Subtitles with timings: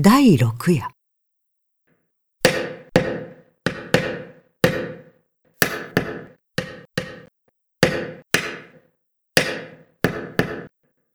[0.00, 0.88] 第六夜。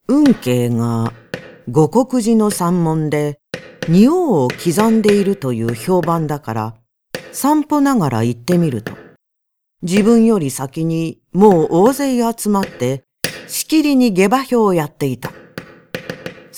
[0.08, 1.12] 運慶が
[1.70, 3.42] 五国寺の山門で
[3.90, 6.76] 仁王を刻んでいるという評判だから
[7.34, 8.94] 散歩ながら行ってみると
[9.82, 13.04] 自分より先にもう大勢集まって
[13.50, 15.34] しきりに下馬評をやっていた。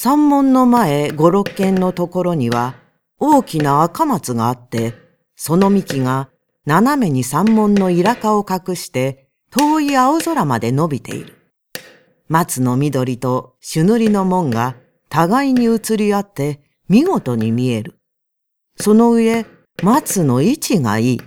[0.04, 2.74] 山門の前五六軒のところには
[3.20, 4.96] 大きな赤松があって、
[5.36, 6.32] その幹が
[6.66, 11.38] 斜めに山門のイラカを隠して遠い青空まで伸びている。
[12.30, 14.76] 松の緑と朱塗りの門が
[15.08, 18.00] 互いに移り合って見事に見える。
[18.78, 19.46] その上、
[19.84, 21.22] 松の位置がいい。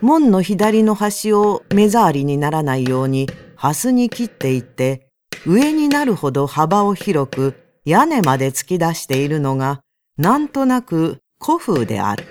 [0.00, 5.09] 門の左の端を目障りにならないように、ハスに切っていって、
[5.46, 7.54] 上になるほど幅を広く
[7.84, 9.82] 屋根まで突き出しているのが
[10.18, 12.24] なんとなく古風である。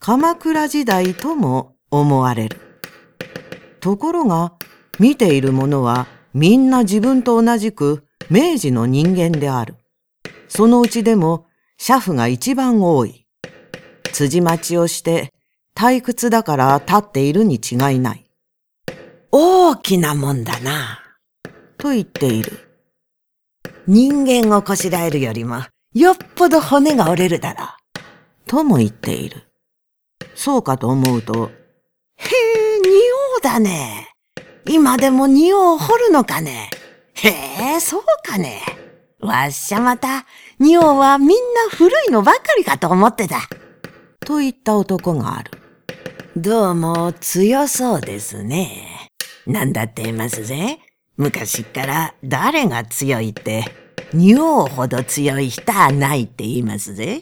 [0.00, 2.60] 鎌倉時代とも思われる。
[3.80, 4.54] ところが
[4.98, 9.76] 見ている者はみんな自分と同じく明治の人間である。
[10.48, 11.46] そのうちでも
[11.78, 13.26] 車夫が一番多い。
[14.12, 15.32] 辻待ちをして
[15.76, 18.26] 退屈だから立っているに違いない。
[19.30, 21.09] 大きなもんだな。
[21.80, 22.68] と言っている。
[23.86, 25.62] 人間をこしらえるよりも、
[25.94, 27.68] よっぽど骨が折れるだろう。
[28.46, 29.48] とも言っている。
[30.34, 31.50] そうかと思うと、
[32.16, 32.92] へえ、仁
[33.38, 34.10] 王だね。
[34.68, 36.70] 今でも仁王を掘るのかね。
[37.14, 38.60] へえ、そうかね。
[39.20, 40.26] わっしゃまた、
[40.58, 41.34] 仁王はみんな
[41.70, 43.40] 古いのばかりかと思ってた。
[44.20, 45.50] と言った男がある。
[46.36, 49.10] どうも強そうですね。
[49.46, 50.78] なんだって言いますぜ。
[51.20, 53.66] 昔から誰が強いって、
[54.14, 57.20] 仁王ほど強い人はないって言いますぜ。